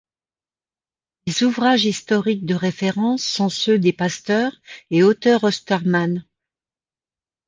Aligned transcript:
Les 1.27 1.43
ouvrages 1.43 1.85
historiques 1.85 2.47
de 2.47 2.55
référence 2.55 3.21
sont 3.21 3.49
ceux 3.49 3.77
des 3.77 3.93
pasteurs 3.93 4.59
et 4.89 5.03
Hother 5.03 5.43
Ostermann. 5.43 6.25